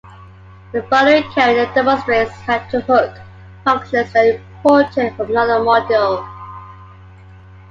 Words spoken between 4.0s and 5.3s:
that are imported from